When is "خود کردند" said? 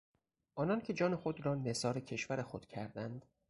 2.43-3.25